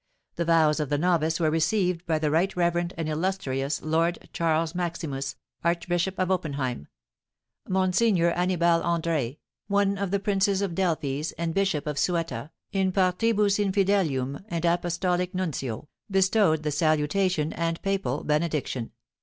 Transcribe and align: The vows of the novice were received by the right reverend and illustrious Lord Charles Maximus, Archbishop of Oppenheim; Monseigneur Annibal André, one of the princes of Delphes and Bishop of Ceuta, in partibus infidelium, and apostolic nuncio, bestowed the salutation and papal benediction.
The 0.35 0.45
vows 0.45 0.79
of 0.79 0.89
the 0.89 0.97
novice 0.97 1.39
were 1.39 1.51
received 1.51 2.07
by 2.07 2.17
the 2.17 2.31
right 2.31 2.55
reverend 2.55 2.91
and 2.97 3.07
illustrious 3.07 3.83
Lord 3.83 4.27
Charles 4.33 4.73
Maximus, 4.73 5.35
Archbishop 5.63 6.17
of 6.19 6.31
Oppenheim; 6.31 6.87
Monseigneur 7.69 8.31
Annibal 8.31 8.81
André, 8.81 9.37
one 9.67 9.99
of 9.99 10.09
the 10.09 10.19
princes 10.19 10.63
of 10.63 10.73
Delphes 10.73 11.33
and 11.37 11.53
Bishop 11.53 11.85
of 11.85 11.99
Ceuta, 11.99 12.49
in 12.71 12.91
partibus 12.91 13.59
infidelium, 13.59 14.43
and 14.47 14.65
apostolic 14.65 15.35
nuncio, 15.35 15.87
bestowed 16.09 16.63
the 16.63 16.71
salutation 16.71 17.53
and 17.53 17.79
papal 17.83 18.23
benediction. 18.23 18.93